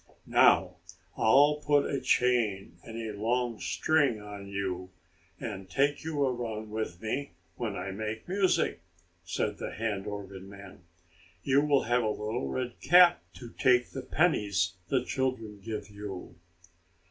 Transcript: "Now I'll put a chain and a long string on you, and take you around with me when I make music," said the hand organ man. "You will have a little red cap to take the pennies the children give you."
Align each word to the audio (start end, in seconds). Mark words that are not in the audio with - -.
"Now 0.25 0.77
I'll 1.15 1.61
put 1.63 1.85
a 1.87 2.01
chain 2.01 2.79
and 2.83 2.97
a 2.97 3.15
long 3.15 3.59
string 3.59 4.19
on 4.19 4.47
you, 4.47 4.89
and 5.39 5.69
take 5.69 6.03
you 6.03 6.23
around 6.25 6.71
with 6.71 6.99
me 7.03 7.33
when 7.55 7.75
I 7.75 7.91
make 7.91 8.27
music," 8.27 8.81
said 9.23 9.59
the 9.59 9.73
hand 9.75 10.07
organ 10.07 10.49
man. 10.49 10.85
"You 11.43 11.61
will 11.61 11.83
have 11.83 12.01
a 12.01 12.09
little 12.09 12.47
red 12.47 12.79
cap 12.81 13.21
to 13.35 13.51
take 13.51 13.91
the 13.91 14.01
pennies 14.01 14.73
the 14.87 15.05
children 15.05 15.61
give 15.63 15.91
you." 15.91 16.33